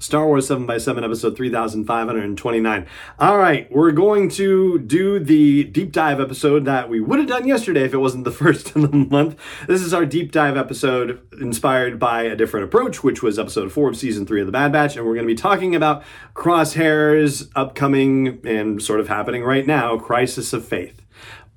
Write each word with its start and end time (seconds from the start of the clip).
Star 0.00 0.26
Wars 0.26 0.48
7x7, 0.48 1.04
episode 1.04 1.36
3529. 1.36 2.86
All 3.18 3.36
right, 3.36 3.70
we're 3.70 3.92
going 3.92 4.30
to 4.30 4.78
do 4.78 5.18
the 5.18 5.64
deep 5.64 5.92
dive 5.92 6.20
episode 6.20 6.64
that 6.64 6.88
we 6.88 7.00
would 7.00 7.18
have 7.18 7.28
done 7.28 7.46
yesterday 7.46 7.84
if 7.84 7.92
it 7.92 7.98
wasn't 7.98 8.24
the 8.24 8.30
first 8.40 8.74
of 8.74 8.90
the 8.90 8.96
month. 8.96 9.38
This 9.68 9.82
is 9.82 9.92
our 9.92 10.06
deep 10.06 10.32
dive 10.32 10.56
episode 10.56 11.20
inspired 11.38 11.98
by 11.98 12.22
a 12.22 12.34
different 12.34 12.64
approach, 12.64 13.04
which 13.04 13.22
was 13.22 13.38
episode 13.38 13.70
4 13.72 13.90
of 13.90 13.96
season 13.96 14.24
3 14.24 14.40
of 14.40 14.46
The 14.46 14.52
Bad 14.52 14.72
Batch. 14.72 14.96
And 14.96 15.04
we're 15.04 15.14
going 15.14 15.26
to 15.26 15.32
be 15.34 15.38
talking 15.38 15.74
about 15.74 16.02
Crosshair's 16.34 17.50
upcoming 17.54 18.40
and 18.46 18.82
sort 18.82 19.00
of 19.00 19.08
happening 19.08 19.44
right 19.44 19.66
now 19.66 19.98
Crisis 19.98 20.54
of 20.54 20.64
Faith. 20.64 21.02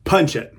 Punch 0.03 0.35
it. 0.35 0.53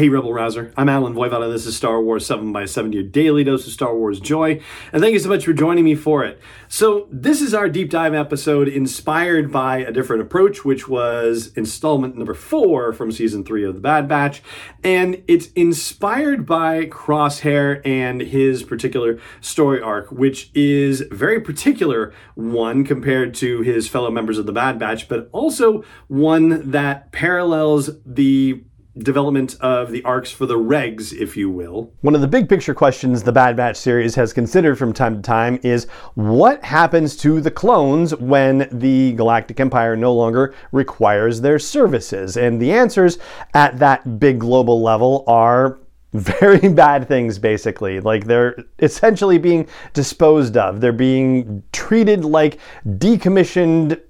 Hey, 0.00 0.08
Rebel 0.08 0.32
Rouser. 0.32 0.72
I'm 0.78 0.88
Allen 0.88 1.12
Voivod, 1.12 1.52
this 1.52 1.66
is 1.66 1.76
Star 1.76 2.00
Wars 2.00 2.24
7 2.24 2.54
by 2.54 2.64
7 2.64 2.90
your 2.90 3.02
daily 3.02 3.44
dose 3.44 3.66
of 3.66 3.72
Star 3.74 3.94
Wars 3.94 4.18
joy. 4.18 4.58
And 4.94 5.02
thank 5.02 5.12
you 5.12 5.18
so 5.18 5.28
much 5.28 5.44
for 5.44 5.52
joining 5.52 5.84
me 5.84 5.94
for 5.94 6.24
it. 6.24 6.40
So, 6.68 7.06
this 7.10 7.42
is 7.42 7.52
our 7.52 7.68
deep 7.68 7.90
dive 7.90 8.14
episode 8.14 8.66
inspired 8.66 9.52
by 9.52 9.80
a 9.80 9.92
different 9.92 10.22
approach, 10.22 10.64
which 10.64 10.88
was 10.88 11.52
installment 11.54 12.16
number 12.16 12.32
four 12.32 12.94
from 12.94 13.12
season 13.12 13.44
three 13.44 13.62
of 13.62 13.74
The 13.74 13.82
Bad 13.82 14.08
Batch. 14.08 14.42
And 14.82 15.22
it's 15.28 15.48
inspired 15.48 16.46
by 16.46 16.86
Crosshair 16.86 17.86
and 17.86 18.22
his 18.22 18.62
particular 18.62 19.20
story 19.42 19.82
arc, 19.82 20.10
which 20.10 20.50
is 20.54 21.02
very 21.10 21.42
particular 21.42 22.14
one 22.36 22.86
compared 22.86 23.34
to 23.34 23.60
his 23.60 23.86
fellow 23.86 24.10
members 24.10 24.38
of 24.38 24.46
The 24.46 24.52
Bad 24.52 24.78
Batch, 24.78 25.10
but 25.10 25.28
also 25.32 25.84
one 26.08 26.70
that 26.70 27.12
parallels 27.12 27.90
the 28.06 28.64
development 28.98 29.56
of 29.60 29.92
the 29.92 30.02
arcs 30.04 30.30
for 30.30 30.46
the 30.46 30.58
regs, 30.58 31.12
if 31.12 31.36
you 31.36 31.48
will. 31.48 31.92
One 32.00 32.14
of 32.14 32.20
the 32.20 32.28
big 32.28 32.48
picture 32.48 32.74
questions 32.74 33.22
the 33.22 33.32
Bad 33.32 33.56
Batch 33.56 33.76
series 33.76 34.14
has 34.16 34.32
considered 34.32 34.76
from 34.76 34.92
time 34.92 35.16
to 35.16 35.22
time 35.22 35.60
is 35.62 35.86
what 36.14 36.62
happens 36.64 37.16
to 37.18 37.40
the 37.40 37.50
clones 37.50 38.14
when 38.16 38.68
the 38.72 39.12
Galactic 39.12 39.60
Empire 39.60 39.96
no 39.96 40.12
longer 40.12 40.54
requires 40.72 41.40
their 41.40 41.58
services? 41.58 42.36
And 42.36 42.60
the 42.60 42.72
answers 42.72 43.18
at 43.54 43.78
that 43.78 44.18
big 44.18 44.40
global 44.40 44.82
level 44.82 45.24
are 45.26 45.78
very 46.12 46.68
bad 46.68 47.06
things 47.06 47.38
basically 47.38 48.00
like 48.00 48.24
they're 48.24 48.56
essentially 48.80 49.38
being 49.38 49.64
disposed 49.92 50.56
of 50.56 50.80
they're 50.80 50.92
being 50.92 51.62
treated 51.70 52.24
like 52.24 52.58
decommissioned 52.84 54.00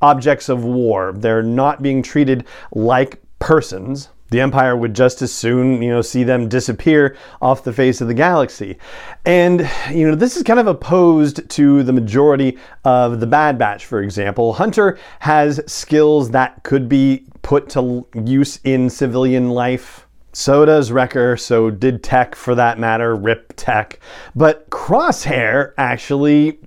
objects 0.00 0.48
of 0.48 0.64
war 0.64 1.12
they're 1.12 1.42
not 1.42 1.82
being 1.82 2.02
treated 2.02 2.46
like 2.72 3.22
persons 3.38 4.08
the 4.32 4.40
Empire 4.40 4.76
would 4.76 4.94
just 4.94 5.22
as 5.22 5.32
soon, 5.32 5.80
you 5.82 5.90
know, 5.90 6.02
see 6.02 6.24
them 6.24 6.48
disappear 6.48 7.16
off 7.40 7.62
the 7.62 7.72
face 7.72 8.00
of 8.00 8.08
the 8.08 8.14
galaxy. 8.14 8.78
And, 9.24 9.70
you 9.90 10.08
know, 10.08 10.16
this 10.16 10.36
is 10.36 10.42
kind 10.42 10.58
of 10.58 10.66
opposed 10.66 11.48
to 11.50 11.82
the 11.82 11.92
majority 11.92 12.58
of 12.84 13.20
the 13.20 13.26
Bad 13.26 13.58
Batch, 13.58 13.86
for 13.86 14.02
example. 14.02 14.54
Hunter 14.54 14.98
has 15.20 15.60
skills 15.66 16.30
that 16.30 16.62
could 16.64 16.88
be 16.88 17.26
put 17.42 17.68
to 17.70 18.06
use 18.24 18.58
in 18.64 18.90
civilian 18.90 19.50
life. 19.50 20.08
So 20.32 20.64
does 20.64 20.90
Wrecker, 20.90 21.36
so 21.36 21.70
did 21.70 22.02
Tech 22.02 22.34
for 22.34 22.54
that 22.54 22.78
matter, 22.78 23.14
Rip 23.14 23.52
Tech. 23.54 24.00
But 24.34 24.70
Crosshair 24.70 25.74
actually 25.76 26.58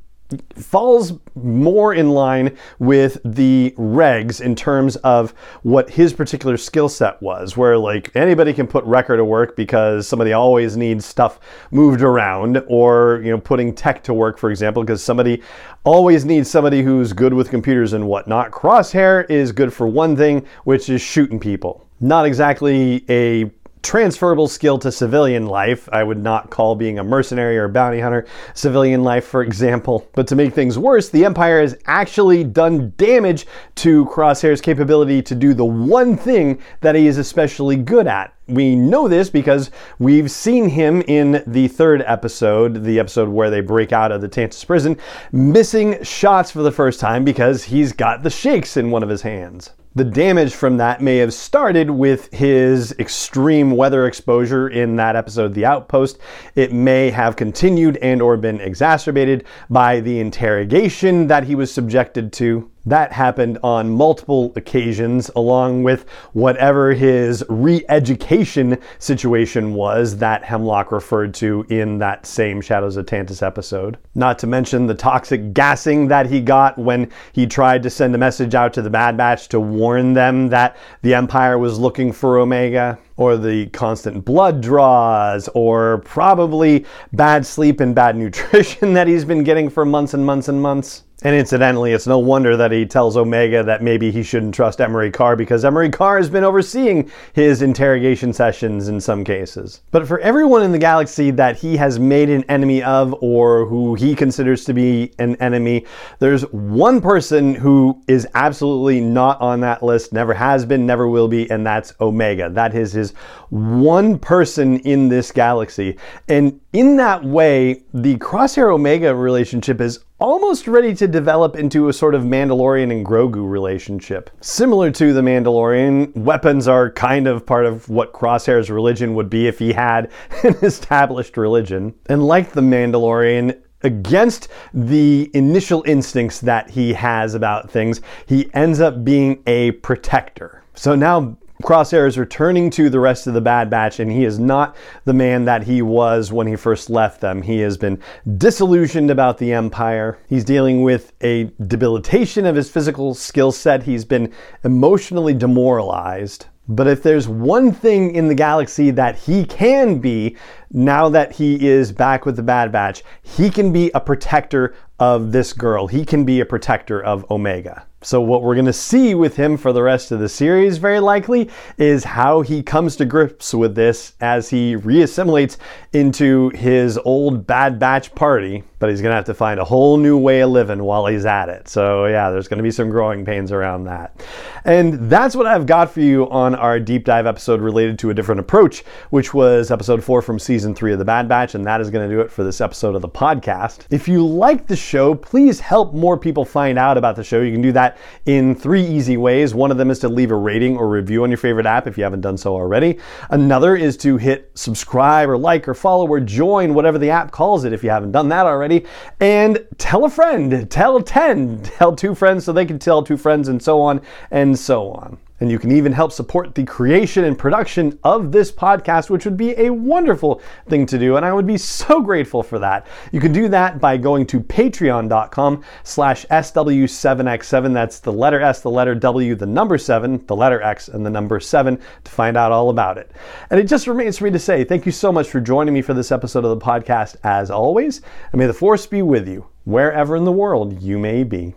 falls 0.55 1.13
more 1.35 1.93
in 1.93 2.09
line 2.09 2.57
with 2.79 3.19
the 3.23 3.73
regs 3.77 4.41
in 4.41 4.55
terms 4.55 4.95
of 4.97 5.31
what 5.61 5.89
his 5.89 6.13
particular 6.13 6.57
skill 6.57 6.89
set 6.89 7.21
was 7.21 7.55
where 7.55 7.77
like 7.77 8.13
anybody 8.15 8.51
can 8.51 8.65
put 8.65 8.83
Wrecker 8.85 9.17
to 9.17 9.23
work 9.23 9.55
because 9.55 10.07
somebody 10.07 10.33
always 10.33 10.75
needs 10.75 11.05
stuff 11.05 11.39
moved 11.69 12.01
around 12.01 12.63
or 12.67 13.21
you 13.23 13.29
know 13.29 13.39
putting 13.39 13.73
tech 13.73 14.03
to 14.03 14.13
work 14.13 14.39
for 14.39 14.49
example 14.49 14.81
because 14.81 15.03
somebody 15.03 15.43
always 15.83 16.25
needs 16.25 16.49
somebody 16.49 16.81
who's 16.81 17.13
good 17.13 17.33
with 17.33 17.49
computers 17.49 17.93
and 17.93 18.07
whatnot. 18.07 18.49
Crosshair 18.49 19.29
is 19.29 19.51
good 19.51 19.71
for 19.71 19.87
one 19.87 20.15
thing 20.15 20.45
which 20.63 20.89
is 20.89 21.01
shooting 21.01 21.39
people. 21.39 21.87
Not 21.99 22.25
exactly 22.25 23.05
a 23.09 23.51
transferable 23.85 24.47
skill 24.47 24.79
to 24.79 24.91
civilian 24.91 25.45
life. 25.45 25.87
I 25.93 26.03
would 26.03 26.17
not 26.17 26.49
call 26.49 26.75
being 26.75 26.97
a 26.97 27.03
mercenary 27.03 27.55
or 27.55 27.65
a 27.65 27.69
bounty 27.69 27.99
hunter 27.99 28.25
civilian 28.55 29.03
life, 29.03 29.25
for 29.25 29.43
example. 29.43 30.09
But 30.13 30.27
to 30.27 30.35
make 30.35 30.53
things 30.53 30.79
worse, 30.79 31.09
the 31.09 31.23
Empire 31.23 31.61
has 31.61 31.77
actually 31.85 32.43
done 32.43 32.93
damage 32.97 33.45
to 33.75 34.05
Crosshair's 34.07 34.59
capability 34.59 35.21
to 35.21 35.35
do 35.35 35.53
the 35.53 35.65
one 35.65 36.17
thing 36.17 36.59
that 36.81 36.95
he 36.95 37.05
is 37.05 37.19
especially 37.19 37.75
good 37.75 38.07
at. 38.07 38.34
We 38.47 38.75
know 38.75 39.07
this 39.07 39.31
because 39.31 39.71
we've 39.97 40.29
seen 40.29 40.69
him 40.69 41.01
in 41.07 41.43
the 41.47 41.67
third 41.67 42.03
episode, 42.05 42.83
the 42.83 42.99
episode 42.99 43.29
where 43.29 43.49
they 43.49 43.61
break 43.61 43.91
out 43.91 44.11
of 44.11 44.21
the 44.21 44.29
Tantiss 44.29 44.63
prison, 44.65 44.97
missing 45.31 46.03
shots 46.03 46.51
for 46.51 46.61
the 46.61 46.71
first 46.71 46.99
time 46.99 47.23
because 47.23 47.63
he's 47.63 47.91
got 47.91 48.21
the 48.21 48.29
shakes 48.29 48.77
in 48.77 48.91
one 48.91 49.01
of 49.01 49.09
his 49.09 49.23
hands. 49.23 49.71
The 49.95 50.03
damage 50.03 50.53
from 50.53 50.77
that 50.77 51.01
may 51.01 51.17
have 51.17 51.33
started 51.33 51.89
with 51.89 52.31
his 52.33 52.91
extreme 52.99 53.71
weather 53.71 54.05
exposure 54.05 54.67
in 54.67 54.97
that 54.97 55.15
episode 55.15 55.53
The 55.53 55.65
Outpost. 55.65 56.19
It 56.53 56.73
may 56.73 57.09
have 57.11 57.37
continued 57.37 57.97
and 57.97 58.21
or 58.21 58.35
been 58.37 58.59
exacerbated 58.59 59.45
by 59.69 60.01
the 60.01 60.19
interrogation 60.19 61.27
that 61.27 61.45
he 61.45 61.55
was 61.55 61.73
subjected 61.73 62.33
to 62.33 62.69
that 62.85 63.11
happened 63.11 63.57
on 63.63 63.89
multiple 63.89 64.53
occasions, 64.55 65.31
along 65.35 65.83
with 65.83 66.05
whatever 66.33 66.93
his 66.93 67.43
re 67.49 67.83
education 67.89 68.77
situation 68.99 69.73
was 69.73 70.17
that 70.17 70.43
Hemlock 70.43 70.91
referred 70.91 71.33
to 71.35 71.65
in 71.69 71.97
that 71.99 72.25
same 72.25 72.61
Shadows 72.61 72.97
of 72.97 73.05
Tantiss 73.05 73.41
episode. 73.41 73.97
Not 74.13 74.39
to 74.39 74.47
mention 74.47 74.87
the 74.87 74.93
toxic 74.93 75.53
gassing 75.53 76.07
that 76.07 76.27
he 76.27 76.41
got 76.41 76.77
when 76.77 77.11
he 77.33 77.47
tried 77.47 77.83
to 77.83 77.89
send 77.89 78.13
a 78.15 78.19
message 78.19 78.55
out 78.55 78.73
to 78.73 78.81
the 78.81 78.89
Bad 78.89 79.17
Batch 79.17 79.47
to 79.49 79.59
warn 79.59 80.13
them 80.13 80.49
that 80.49 80.77
the 81.01 81.13
Empire 81.13 81.57
was 81.57 81.79
looking 81.79 82.11
for 82.11 82.37
Omega 82.37 82.97
or 83.17 83.37
the 83.37 83.67
constant 83.67 84.25
blood 84.25 84.61
draws, 84.61 85.47
or 85.49 85.99
probably 85.99 86.85
bad 87.13 87.45
sleep 87.45 87.79
and 87.79 87.95
bad 87.95 88.15
nutrition 88.17 88.93
that 88.93 89.07
he's 89.07 89.25
been 89.25 89.43
getting 89.43 89.69
for 89.69 89.85
months 89.85 90.13
and 90.13 90.25
months 90.25 90.47
and 90.47 90.61
months. 90.61 91.03
And 91.23 91.33
incidentally, 91.33 91.93
it's 91.93 92.07
no 92.07 92.19
wonder 92.19 92.57
that 92.57 92.73
he 92.73 92.85
tells 92.85 93.15
Omega 93.15 93.63
that 93.63 93.81
maybe 93.81 94.11
he 94.11 94.21
shouldn't 94.21 94.53
trust 94.53 94.81
Emerie 94.81 95.11
Karr 95.11 95.37
because 95.37 95.63
Emerie 95.63 95.89
Karr 95.89 96.17
has 96.17 96.29
been 96.29 96.43
overseeing 96.43 97.09
his 97.31 97.61
interrogation 97.61 98.33
sessions 98.33 98.89
in 98.89 98.99
some 98.99 99.23
cases. 99.23 99.81
But 99.91 100.07
for 100.07 100.19
everyone 100.19 100.61
in 100.61 100.73
the 100.73 100.77
galaxy 100.77 101.31
that 101.31 101.55
he 101.55 101.77
has 101.77 101.99
made 101.99 102.29
an 102.29 102.43
enemy 102.49 102.83
of 102.83 103.15
or 103.21 103.65
who 103.65 103.95
he 103.95 104.13
considers 104.13 104.65
to 104.65 104.73
be 104.73 105.13
an 105.17 105.37
enemy, 105.37 105.85
there's 106.19 106.41
one 106.51 106.99
person 106.99 107.55
who 107.55 108.01
is 108.09 108.27
absolutely 108.35 108.99
not 108.99 109.39
on 109.39 109.61
that 109.61 109.81
list, 109.81 110.11
never 110.11 110.33
has 110.33 110.65
been, 110.65 110.85
never 110.85 111.07
will 111.07 111.29
be, 111.29 111.49
and 111.49 111.65
that's 111.65 111.93
Omega. 112.01 112.49
That 112.49 112.75
is 112.75 112.91
his 112.91 113.11
one 113.49 114.19
person 114.19 114.79
in 114.79 115.07
this 115.07 115.31
galaxy. 115.31 115.97
And 116.27 116.59
in 116.73 116.97
that 116.97 117.23
way, 117.23 117.83
the 117.93 118.17
Crosshair 118.17 118.73
Omega 118.73 119.15
relationship 119.15 119.79
is 119.79 119.99
almost 120.19 120.67
ready 120.67 120.95
to 120.95 121.07
develop 121.07 121.55
into 121.55 121.89
a 121.89 121.93
sort 121.93 122.15
of 122.15 122.23
Mandalorian 122.23 122.91
and 122.91 123.05
Grogu 123.05 123.49
relationship. 123.49 124.29
Similar 124.41 124.91
to 124.91 125.13
the 125.13 125.21
Mandalorian, 125.21 126.15
weapons 126.15 126.67
are 126.67 126.91
kind 126.91 127.27
of 127.27 127.45
part 127.45 127.65
of 127.65 127.89
what 127.89 128.13
Crosshair's 128.13 128.69
religion 128.69 129.13
would 129.15 129.29
be 129.29 129.47
if 129.47 129.59
he 129.59 129.73
had 129.73 130.11
an 130.43 130.55
established 130.61 131.37
religion. 131.37 131.93
And 132.07 132.25
like 132.25 132.51
the 132.51 132.61
Mandalorian, 132.61 133.59
against 133.83 134.47
the 134.73 135.29
initial 135.33 135.83
instincts 135.85 136.39
that 136.41 136.69
he 136.69 136.93
has 136.93 137.35
about 137.35 137.69
things, 137.69 138.01
he 138.25 138.49
ends 138.53 138.79
up 138.79 139.03
being 139.03 139.43
a 139.47 139.71
protector. 139.71 140.63
So 140.73 140.95
now 140.95 141.37
Crosshair 141.63 142.05
is 142.05 142.17
returning 142.17 142.69
to 142.71 142.89
the 142.89 142.99
rest 142.99 143.27
of 143.27 143.33
the 143.33 143.41
Bad 143.41 143.69
Batch, 143.69 143.99
and 143.99 144.11
he 144.11 144.25
is 144.25 144.37
not 144.37 144.75
the 145.05 145.13
man 145.13 145.45
that 145.45 145.63
he 145.63 145.81
was 145.81 146.31
when 146.31 146.47
he 146.47 146.55
first 146.55 146.89
left 146.89 147.21
them. 147.21 147.41
He 147.41 147.59
has 147.59 147.77
been 147.77 148.01
disillusioned 148.37 149.09
about 149.09 149.37
the 149.37 149.53
Empire. 149.53 150.19
He's 150.27 150.43
dealing 150.43 150.83
with 150.83 151.13
a 151.21 151.45
debilitation 151.65 152.45
of 152.45 152.55
his 152.55 152.69
physical 152.69 153.13
skill 153.13 153.53
set. 153.53 153.83
He's 153.83 154.03
been 154.03 154.33
emotionally 154.63 155.33
demoralized. 155.33 156.47
But 156.67 156.87
if 156.87 157.03
there's 157.03 157.27
one 157.27 157.71
thing 157.71 158.15
in 158.15 158.27
the 158.27 158.35
galaxy 158.35 158.89
that 158.91 159.15
he 159.15 159.45
can 159.45 159.99
be 159.99 160.35
now 160.71 161.09
that 161.09 161.31
he 161.31 161.67
is 161.67 161.91
back 161.91 162.25
with 162.25 162.35
the 162.35 162.43
Bad 162.43 162.71
Batch, 162.71 163.03
he 163.21 163.51
can 163.51 163.71
be 163.71 163.91
a 163.93 163.99
protector 163.99 164.75
of 164.99 165.31
this 165.31 165.53
girl. 165.53 165.87
He 165.87 166.05
can 166.05 166.25
be 166.25 166.39
a 166.39 166.45
protector 166.45 167.03
of 167.03 167.29
Omega. 167.29 167.85
So, 168.05 168.21
what 168.21 168.43
we're 168.43 168.53
going 168.53 168.67
to 168.67 168.73
see 168.73 169.15
with 169.15 169.35
him 169.35 169.57
for 169.57 169.73
the 169.73 169.81
rest 169.81 170.11
of 170.11 170.19
the 170.19 170.29
series, 170.29 170.77
very 170.77 170.99
likely, 170.99 171.49
is 171.79 172.03
how 172.03 172.41
he 172.41 172.61
comes 172.61 172.95
to 172.97 173.05
grips 173.05 173.51
with 173.51 173.73
this 173.73 174.13
as 174.21 174.47
he 174.47 174.75
reassimilates 174.75 175.57
into 175.91 176.49
his 176.49 176.99
old 176.99 177.47
Bad 177.47 177.79
Batch 177.79 178.13
party. 178.13 178.63
But 178.77 178.91
he's 178.91 179.01
going 179.01 179.09
to 179.09 179.15
have 179.15 179.25
to 179.25 179.33
find 179.33 179.59
a 179.59 179.65
whole 179.65 179.97
new 179.97 180.19
way 180.19 180.41
of 180.41 180.51
living 180.51 180.83
while 180.83 181.07
he's 181.07 181.25
at 181.25 181.49
it. 181.49 181.67
So, 181.67 182.05
yeah, 182.05 182.29
there's 182.29 182.47
going 182.47 182.57
to 182.57 182.63
be 182.63 182.69
some 182.69 182.91
growing 182.91 183.25
pains 183.25 183.51
around 183.51 183.85
that. 183.85 184.23
And 184.65 185.09
that's 185.09 185.35
what 185.35 185.47
I've 185.47 185.65
got 185.65 185.89
for 185.89 186.01
you 186.01 186.29
on 186.29 186.53
our 186.53 186.79
deep 186.79 187.05
dive 187.05 187.25
episode 187.25 187.59
related 187.59 187.97
to 187.99 188.11
a 188.11 188.13
different 188.13 188.39
approach, 188.39 188.83
which 189.09 189.33
was 189.33 189.71
episode 189.71 190.03
four 190.03 190.21
from 190.21 190.37
season 190.37 190.75
three 190.75 190.93
of 190.93 190.99
The 190.99 191.05
Bad 191.05 191.27
Batch. 191.27 191.55
And 191.55 191.65
that 191.65 191.81
is 191.81 191.89
going 191.89 192.07
to 192.07 192.15
do 192.15 192.21
it 192.21 192.29
for 192.29 192.43
this 192.43 192.61
episode 192.61 192.93
of 192.93 193.01
the 193.01 193.09
podcast. 193.09 193.87
If 193.89 194.07
you 194.07 194.23
like 194.23 194.67
the 194.67 194.75
show, 194.85 195.15
please 195.15 195.59
help 195.59 195.93
more 195.93 196.17
people 196.17 196.45
find 196.45 196.77
out 196.77 196.97
about 196.97 197.15
the 197.15 197.23
show. 197.23 197.41
You 197.41 197.51
can 197.51 197.61
do 197.61 197.71
that 197.73 197.97
in 198.25 198.55
three 198.55 198.85
easy 198.85 199.17
ways. 199.17 199.53
One 199.53 199.71
of 199.71 199.77
them 199.77 199.91
is 199.91 199.99
to 199.99 200.09
leave 200.09 200.31
a 200.31 200.35
rating 200.35 200.77
or 200.77 200.87
review 200.87 201.23
on 201.23 201.29
your 201.29 201.37
favorite 201.37 201.65
app 201.65 201.87
if 201.87 201.97
you 201.97 202.03
haven't 202.03 202.21
done 202.21 202.37
so 202.37 202.53
already. 202.53 202.99
Another 203.29 203.75
is 203.75 203.97
to 203.97 204.17
hit 204.17 204.51
subscribe 204.53 205.29
or 205.29 205.37
like 205.37 205.67
or 205.67 205.73
follow 205.73 206.07
or 206.07 206.19
join, 206.19 206.73
whatever 206.73 206.97
the 206.97 207.09
app 207.09 207.31
calls 207.31 207.65
it 207.65 207.73
if 207.73 207.83
you 207.83 207.89
haven't 207.89 208.11
done 208.11 208.29
that 208.29 208.45
already. 208.45 208.85
And 209.19 209.65
tell 209.77 210.05
a 210.05 210.09
friend, 210.09 210.69
tell 210.69 211.01
10, 211.01 211.63
tell 211.63 211.95
two 211.95 212.15
friends 212.15 212.45
so 212.45 212.53
they 212.53 212.65
can 212.65 212.79
tell 212.79 213.03
two 213.03 213.17
friends, 213.17 213.47
and 213.47 213.61
so 213.61 213.81
on 213.81 214.01
and 214.31 214.57
so 214.57 214.91
on. 214.91 215.17
And 215.41 215.51
you 215.51 215.59
can 215.59 215.71
even 215.71 215.91
help 215.91 216.13
support 216.13 216.55
the 216.55 216.63
creation 216.63 217.25
and 217.25 217.37
production 217.37 217.99
of 218.05 218.31
this 218.31 218.51
podcast, 218.51 219.09
which 219.09 219.25
would 219.25 219.35
be 219.35 219.51
a 219.59 219.69
wonderful 219.69 220.41
thing 220.69 220.85
to 220.85 220.97
do. 220.97 221.17
And 221.17 221.25
I 221.25 221.33
would 221.33 221.45
be 221.45 221.57
so 221.57 222.01
grateful 222.01 222.41
for 222.41 222.57
that. 222.59 222.87
You 223.11 223.19
can 223.19 223.33
do 223.33 223.49
that 223.49 223.81
by 223.81 223.97
going 223.97 224.25
to 224.27 224.39
patreon.com 224.39 225.63
slash 225.83 226.25
SW7X7. 226.27 227.73
That's 227.73 227.99
the 227.99 228.13
letter 228.13 228.39
S, 228.39 228.61
the 228.61 228.69
letter 228.69 228.95
W, 228.95 229.35
the 229.35 229.45
number 229.45 229.77
seven, 229.77 230.25
the 230.25 230.35
letter 230.35 230.61
X, 230.61 230.87
and 230.87 231.05
the 231.05 231.09
number 231.09 231.41
seven 231.41 231.81
to 232.05 232.11
find 232.11 232.37
out 232.37 232.53
all 232.53 232.69
about 232.69 232.97
it. 232.97 233.11
And 233.49 233.59
it 233.59 233.67
just 233.67 233.87
remains 233.87 234.17
for 234.17 234.23
me 234.23 234.31
to 234.31 234.39
say 234.39 234.63
thank 234.63 234.85
you 234.85 234.91
so 234.93 235.11
much 235.11 235.27
for 235.27 235.41
joining 235.41 235.73
me 235.73 235.81
for 235.81 235.93
this 235.93 236.13
episode 236.13 236.45
of 236.45 236.57
the 236.57 236.65
podcast, 236.65 237.17
as 237.25 237.51
always. 237.51 238.01
And 238.31 238.39
may 238.39 238.47
the 238.47 238.53
force 238.53 238.85
be 238.85 239.01
with 239.01 239.27
you, 239.27 239.47
wherever 239.65 240.15
in 240.15 240.23
the 240.23 240.31
world 240.31 240.81
you 240.81 240.97
may 240.97 241.23
be. 241.23 241.55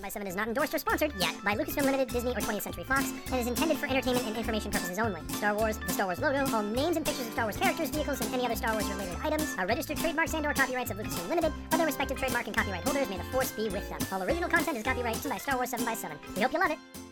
7 0.00 0.02
by 0.02 0.08
7 0.08 0.26
is 0.26 0.36
not 0.36 0.48
endorsed 0.48 0.74
or 0.74 0.78
sponsored 0.78 1.12
yet 1.18 1.34
by 1.44 1.54
Lucasfilm 1.54 1.84
Limited, 1.84 2.08
Disney, 2.08 2.30
or 2.30 2.40
20th 2.40 2.62
Century 2.62 2.84
Fox, 2.84 3.12
and 3.26 3.34
is 3.34 3.46
intended 3.46 3.76
for 3.76 3.86
entertainment 3.86 4.26
and 4.26 4.36
information 4.36 4.70
purposes 4.70 4.98
only. 4.98 5.20
Star 5.34 5.54
Wars, 5.54 5.78
the 5.78 5.92
Star 5.92 6.06
Wars 6.06 6.20
logo, 6.20 6.44
all 6.54 6.62
names 6.62 6.96
and 6.96 7.04
pictures 7.04 7.26
of 7.26 7.32
Star 7.32 7.44
Wars 7.44 7.56
characters, 7.56 7.90
vehicles, 7.90 8.20
and 8.20 8.32
any 8.32 8.46
other 8.46 8.56
Star 8.56 8.72
Wars 8.72 8.86
related 8.86 9.16
items 9.22 9.54
are 9.58 9.66
registered 9.66 9.98
trademarks 9.98 10.34
and 10.34 10.46
or 10.46 10.54
copyrights 10.54 10.90
of 10.90 10.96
Lucasfilm 10.96 11.28
Limited, 11.28 11.52
or 11.72 11.76
their 11.76 11.86
respective 11.86 12.18
trademark 12.18 12.46
and 12.46 12.56
copyright 12.56 12.84
holders. 12.84 13.08
May 13.10 13.18
the 13.18 13.24
force 13.24 13.52
be 13.52 13.68
with 13.68 13.88
them. 13.88 13.98
All 14.12 14.22
original 14.22 14.48
content 14.48 14.76
is 14.78 14.82
copyrighted 14.82 15.30
by 15.30 15.38
Star 15.38 15.56
Wars 15.56 15.70
7 15.70 15.84
by 15.84 15.94
7 15.94 16.16
We 16.36 16.42
hope 16.42 16.52
you 16.52 16.60
love 16.60 16.70
it. 16.70 17.09